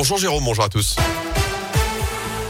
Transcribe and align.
Bonjour 0.00 0.16
Jérôme, 0.16 0.44
bonjour 0.44 0.64
à 0.64 0.70
tous. 0.70 0.96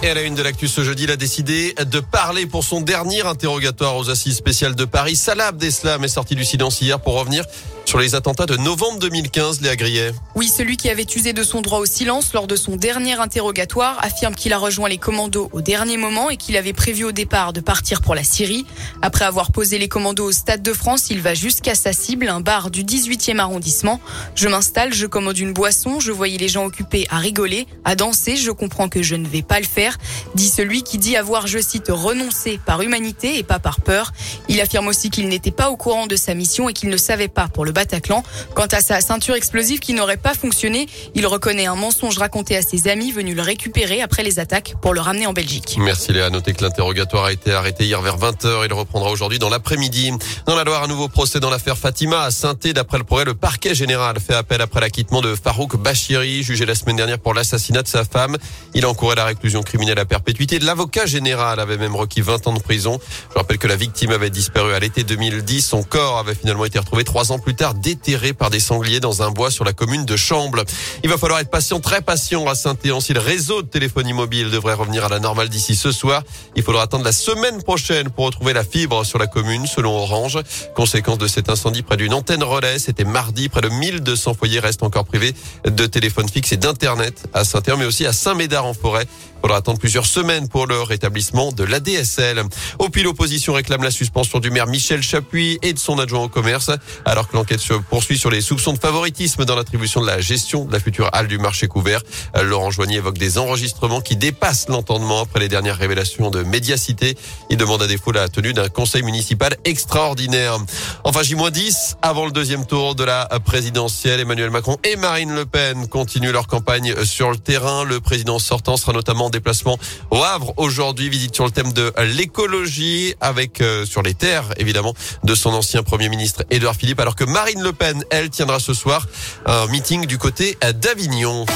Et 0.05 0.09
à 0.09 0.15
la 0.15 0.23
une 0.23 0.37
de 0.37 0.43
l'actu 0.43 0.69
ce 0.69 0.85
jeudi, 0.85 1.03
il 1.03 1.11
a 1.11 1.17
décidé 1.17 1.75
de 1.85 1.99
parler 1.99 2.47
pour 2.47 2.63
son 2.63 2.81
dernier 2.81 3.23
interrogatoire 3.23 3.97
aux 3.97 4.09
assises 4.09 4.37
spéciales 4.37 4.77
de 4.77 4.85
Paris. 4.85 5.17
Salah 5.17 5.49
Abdeslam 5.49 6.05
est 6.05 6.09
sorti 6.09 6.37
du 6.37 6.45
silence 6.45 6.81
hier 6.81 7.01
pour 7.01 7.19
revenir 7.19 7.45
sur 7.91 7.99
les 7.99 8.15
attentats 8.15 8.47
de 8.47 8.57
novembre 8.57 9.01
2015, 9.01 9.63
Léa 9.63 9.75
Grillet. 9.75 10.13
Oui, 10.37 10.47
celui 10.47 10.77
qui 10.77 10.89
avait 10.89 11.07
usé 11.17 11.33
de 11.33 11.43
son 11.43 11.61
droit 11.61 11.81
au 11.81 11.87
silence 11.87 12.33
lors 12.35 12.47
de 12.47 12.55
son 12.55 12.77
dernier 12.77 13.15
interrogatoire 13.15 13.99
affirme 14.01 14.37
qu'il 14.37 14.53
a 14.53 14.59
rejoint 14.59 14.89
les 14.89 14.97
commandos 14.97 15.51
au 15.53 15.61
dernier 15.61 15.97
moment 15.97 16.31
et 16.31 16.37
qu'il 16.37 16.57
avait 16.57 16.73
prévu 16.73 17.03
au 17.03 17.11
départ 17.11 17.53
de 17.53 17.59
partir 17.59 18.01
pour 18.01 18.15
la 18.15 18.23
Syrie. 18.23 18.65
Après 19.03 19.25
avoir 19.25 19.51
posé 19.51 19.77
les 19.77 19.89
commandos 19.89 20.27
au 20.27 20.31
Stade 20.31 20.63
de 20.63 20.73
France, 20.73 21.11
il 21.11 21.21
va 21.21 21.35
jusqu'à 21.35 21.75
sa 21.75 21.93
cible, 21.93 22.29
un 22.29 22.41
bar 22.41 22.71
du 22.71 22.85
18e 22.85 23.41
arrondissement. 23.41 24.01
Je 24.37 24.47
m'installe, 24.47 24.95
je 24.95 25.07
commande 25.07 25.39
une 25.39 25.53
boisson, 25.53 25.99
je 25.99 26.13
voyais 26.13 26.39
les 26.39 26.47
gens 26.47 26.67
occupés 26.67 27.09
à 27.11 27.19
rigoler, 27.19 27.67
à 27.85 27.97
danser, 27.97 28.37
je 28.37 28.53
comprends 28.53 28.89
que 28.89 29.03
je 29.03 29.17
ne 29.17 29.27
vais 29.27 29.43
pas 29.43 29.59
le 29.59 29.67
faire, 29.67 29.99
dit 30.37 30.49
celui 30.49 30.85
qui 30.85 30.99
dit 30.99 31.17
avoir, 31.17 31.49
je 31.49 31.59
cite, 31.59 31.89
renoncé 31.89 32.61
par 32.65 32.83
humanité 32.83 33.37
et 33.39 33.43
pas 33.43 33.59
par 33.59 33.81
peur. 33.81 34.13
Il 34.49 34.61
affirme 34.61 34.87
aussi 34.87 35.11
qu'il 35.11 35.27
n'était 35.27 35.51
pas 35.51 35.71
au 35.71 35.77
courant 35.77 36.07
de 36.07 36.15
sa 36.15 36.35
mission 36.35 36.69
et 36.69 36.73
qu'il 36.73 36.89
ne 36.89 36.97
savait 36.97 37.27
pas 37.27 37.49
pour 37.49 37.65
le 37.65 37.80
Bataclan. 37.81 38.23
Quant 38.55 38.67
à 38.67 38.83
sa 38.83 39.01
ceinture 39.01 39.35
explosive 39.37 39.79
qui 39.81 39.95
n'aurait 39.95 40.19
pas 40.19 40.35
fonctionné, 40.35 40.87
il 41.15 41.27
reconnaît 41.27 41.65
un 41.65 41.77
mensonge 41.77 42.19
raconté 42.19 42.55
à 42.55 42.61
ses 42.61 42.89
amis 42.89 43.11
venus 43.11 43.35
le 43.35 43.41
récupérer 43.41 44.03
après 44.03 44.23
les 44.23 44.39
attaques 44.39 44.75
pour 44.83 44.93
le 44.93 45.01
ramener 45.01 45.27
en 45.27 45.33
Belgique. 45.33 45.79
Merci 45.79 46.13
Léa. 46.13 46.29
Notez 46.29 46.53
que 46.53 46.63
l'interrogatoire 46.63 47.25
a 47.25 47.33
été 47.33 47.53
arrêté 47.53 47.87
hier 47.87 48.03
vers 48.03 48.19
20h. 48.19 48.67
Il 48.67 48.73
reprendra 48.75 49.11
aujourd'hui 49.11 49.39
dans 49.39 49.49
l'après-midi. 49.49 50.13
Dans 50.45 50.57
la 50.57 50.65
Loire, 50.65 50.83
un 50.83 50.89
nouveau 50.89 51.09
procès 51.09 51.41
dans 51.41 51.49
l'affaire 51.49 51.79
Fatima 51.79 52.21
à 52.21 52.31
saint 52.31 52.55
D'après 52.75 52.99
le 52.99 53.05
progrès, 53.05 53.25
le 53.25 53.35
parquet 53.35 53.75
général 53.75 54.21
fait 54.21 54.35
appel 54.35 54.61
après 54.61 54.81
l'acquittement 54.81 55.23
de 55.23 55.35
Farouk 55.35 55.77
Bachiri, 55.77 56.43
jugé 56.43 56.67
la 56.67 56.75
semaine 56.75 56.97
dernière 56.97 57.19
pour 57.19 57.33
l'assassinat 57.33 57.83
de 57.83 57.89
sa 57.89 58.05
femme. 58.05 58.37
Il 58.75 58.85
encourait 58.85 59.15
la 59.15 59.25
réclusion 59.25 59.63
criminelle 59.63 59.99
à 59.99 60.05
perpétuité. 60.05 60.59
L'avocat 60.59 61.07
général 61.07 61.61
avait 61.61 61.79
même 61.79 61.97
requis 61.97 62.21
20 62.21 62.47
ans 62.49 62.53
de 62.53 62.61
prison. 62.61 63.01
Je 63.31 63.39
rappelle 63.39 63.57
que 63.57 63.69
la 63.69 63.77
victime 63.77 64.11
avait 64.11 64.29
disparu 64.29 64.75
à 64.75 64.79
l'été 64.81 65.05
2010. 65.05 65.65
Son 65.65 65.83
corps 65.83 66.19
avait 66.19 66.35
finalement 66.35 66.67
été 66.67 66.79
retrouvé 66.79 67.05
trois 67.05 67.33
ans 67.33 67.39
plus 67.39 67.55
tard 67.55 67.70
déterré 67.75 68.33
par 68.33 68.51
des 68.51 68.61
sangliers 68.61 69.01
dans 69.01 69.23
un 69.23 69.31
bois 69.31 69.51
sur 69.51 69.65
la 69.65 69.73
commune 69.73 70.05
de 70.05 70.17
Chamble. 70.17 70.65
Il 71.03 71.11
va 71.11 71.19
falloir 71.19 71.41
être 71.41 71.51
patient, 71.51 71.81
très 71.81 72.01
patient 72.01 72.47
à 72.47 72.55
Saint-Éan 72.55 73.01
si 73.01 73.13
le 73.13 73.21
réseau 73.21 73.63
de 73.63 73.69
téléphonie 73.69 74.13
mobile 74.13 74.51
devrait 74.51 74.75
revenir 74.75 75.05
à 75.05 75.09
la 75.09 75.19
normale 75.19 75.49
d'ici 75.49 75.77
ce 75.77 75.93
soir. 75.93 76.23
Il 76.57 76.63
faudra 76.63 76.83
attendre 76.83 77.05
la 77.05 77.13
semaine 77.13 77.63
prochaine 77.63 78.11
pour 78.11 78.27
retrouver 78.27 78.53
la 78.53 78.65
fibre 78.65 79.05
sur 79.05 79.19
la 79.19 79.27
commune 79.27 79.67
selon 79.67 79.97
Orange. 79.97 80.39
Conséquence 80.75 81.19
de 81.19 81.27
cet 81.27 81.49
incendie 81.49 81.83
près 81.83 81.97
d'une 81.97 82.15
antenne 82.15 82.43
relais, 82.43 82.79
c'était 82.79 83.05
mardi. 83.05 83.49
Près 83.49 83.61
de 83.63 83.69
1200 83.69 84.35
foyers 84.35 84.61
restent 84.61 84.83
encore 84.83 85.05
privés 85.05 85.35
de 85.65 85.87
téléphone 85.87 86.29
fixe 86.29 86.53
et 86.53 86.57
d'internet 86.57 87.29
à 87.35 87.45
Saint-Éan, 87.45 87.77
mais 87.77 87.87
aussi 87.87 88.07
à 88.07 88.13
Saint-Médard 88.13 88.67
en 88.67 88.75
forêt. 88.75 89.07
Il 89.41 89.49
faudra 89.49 89.57
attendre 89.57 89.79
plusieurs 89.79 90.05
semaines 90.05 90.49
pour 90.49 90.67
le 90.67 90.83
rétablissement 90.83 91.51
de 91.51 91.65
l'ADSL. 91.65 92.43
Au 92.79 92.91
pile, 92.91 93.05
l'opposition 93.05 93.55
réclame 93.55 93.83
la 93.83 93.91
suspension 93.91 94.39
du 94.39 94.51
maire 94.51 94.67
Michel 94.67 95.03
Chapuis 95.03 95.59
et 95.63 95.73
de 95.73 95.79
son 95.79 95.99
adjoint 95.99 96.25
au 96.25 96.29
commerce, 96.29 96.71
alors 97.07 97.27
que 97.27 97.37
l'enquête 97.37 97.50
se 97.59 97.75
poursuit 97.75 98.19
sur 98.19 98.31
les 98.31 98.41
soupçons 98.41 98.73
de 98.73 98.79
favoritisme 98.79 99.45
dans 99.45 99.57
l'attribution 99.57 100.01
de 100.01 100.07
la 100.07 100.21
gestion 100.21 100.65
de 100.65 100.73
la 100.73 100.81
future 100.81 101.09
halle 101.13 101.29
du 101.29 101.39
marché 101.39 101.69
couvert. 101.69 102.03
Laurent 102.43 102.71
Joigny 102.71 102.97
évoque 102.97 103.19
des 103.19 103.39
enregistrements 103.39 104.01
qui 104.01 104.17
dépassent 104.17 104.69
l'entendement 104.69 105.21
après 105.21 105.41
les 105.41 105.49
dernières 105.49 105.77
révélations 105.77 106.31
de 106.31 106.43
médiacité. 106.43 107.17
Il 107.51 107.57
demande 107.57 107.83
à 107.83 107.87
défaut 107.87 108.13
la 108.13 108.29
tenue 108.29 108.53
d'un 108.53 108.69
conseil 108.69 109.03
municipal 109.03 109.57
extraordinaire. 109.65 110.59
Enfin, 111.05 111.23
J-10, 111.23 111.97
avant 112.03 112.27
le 112.27 112.33
deuxième 112.33 112.67
tour 112.67 112.95
de 112.95 113.05
la 113.05 113.27
présidentielle, 113.45 114.21
Emmanuel 114.21 114.51
Macron 114.51 114.77
et 114.85 114.97
Marine 114.97 115.35
Le 115.35 115.47
Pen 115.47 115.89
continuent 115.89 116.33
leur 116.33 116.47
campagne 116.47 116.95
sur 117.05 117.31
le 117.31 117.39
terrain. 117.39 117.85
Le 117.85 118.01
président 118.01 118.39
sortant 118.39 118.77
sera 118.77 118.93
notamment 118.93 119.27
en 119.27 119.31
déplacement 119.31 119.79
au 120.11 120.23
Havre 120.23 120.55
aujourd'hui, 120.57 121.09
visite 121.09 121.35
sur 121.35 121.45
le 121.45 121.51
thème 121.51 121.73
de 121.73 121.93
l'écologie 122.17 123.15
avec 123.21 123.61
euh, 123.61 123.85
sur 123.85 124.03
les 124.03 124.15
terres 124.15 124.45
évidemment 124.57 124.95
de 125.25 125.35
son 125.35 125.51
ancien 125.51 125.83
premier 125.83 126.09
ministre 126.09 126.45
Édouard 126.51 126.75
Philippe 126.75 127.01
alors 127.01 127.17
que 127.17 127.25
Marine 127.41 127.63
Le 127.63 127.73
Pen 127.73 128.05
elle 128.11 128.29
tiendra 128.29 128.61
ce 128.61 128.75
soir 128.75 129.07
un 129.47 129.67
meeting 129.69 130.05
du 130.05 130.19
côté 130.19 130.59
d'Avignon. 130.75 131.47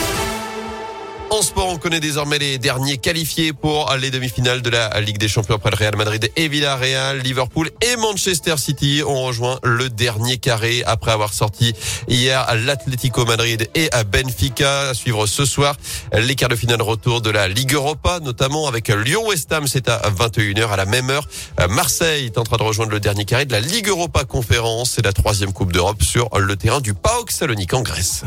En 1.34 1.42
sport, 1.42 1.66
on 1.66 1.78
connaît 1.78 1.98
désormais 1.98 2.38
les 2.38 2.58
derniers 2.58 2.96
qualifiés 2.96 3.52
pour 3.52 3.92
les 4.00 4.12
demi-finales 4.12 4.62
de 4.62 4.70
la 4.70 5.00
Ligue 5.00 5.18
des 5.18 5.26
Champions 5.26 5.56
après 5.56 5.70
le 5.70 5.76
Real 5.76 5.96
Madrid 5.96 6.30
et 6.36 6.46
Villarreal. 6.46 7.18
Liverpool 7.18 7.72
et 7.80 7.96
Manchester 7.96 8.56
City 8.56 9.02
ont 9.04 9.24
rejoint 9.24 9.58
le 9.64 9.88
dernier 9.88 10.38
carré 10.38 10.84
après 10.86 11.10
avoir 11.10 11.34
sorti 11.34 11.74
hier 12.06 12.46
l'Atlético 12.64 13.24
Madrid 13.24 13.68
et 13.74 13.90
à 13.90 14.04
Benfica. 14.04 14.90
À 14.90 14.94
suivre 14.94 15.26
ce 15.26 15.44
soir 15.44 15.74
les 16.12 16.36
quarts 16.36 16.50
de 16.50 16.54
finale 16.54 16.80
retour 16.80 17.20
de 17.20 17.30
la 17.30 17.48
Ligue 17.48 17.74
Europa, 17.74 18.20
notamment 18.20 18.68
avec 18.68 18.86
Lyon-West 18.86 19.52
Ham. 19.52 19.66
C'est 19.66 19.88
à 19.88 20.02
21h 20.10 20.68
à 20.68 20.76
la 20.76 20.86
même 20.86 21.10
heure. 21.10 21.26
Marseille 21.68 22.26
est 22.26 22.38
en 22.38 22.44
train 22.44 22.58
de 22.58 22.62
rejoindre 22.62 22.92
le 22.92 23.00
dernier 23.00 23.24
carré 23.24 23.44
de 23.44 23.52
la 23.52 23.60
Ligue 23.60 23.88
Europa 23.88 24.22
Conférence. 24.22 24.92
C'est 24.94 25.04
la 25.04 25.12
troisième 25.12 25.52
Coupe 25.52 25.72
d'Europe 25.72 26.00
sur 26.00 26.30
le 26.38 26.54
terrain 26.54 26.80
du 26.80 26.94
PAOK 26.94 27.32
Salonique 27.32 27.74
en 27.74 27.82
Grèce. 27.82 28.22